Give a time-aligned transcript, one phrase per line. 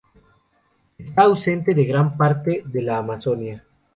[0.97, 3.63] Está ausente de gran parte de la Amazonia.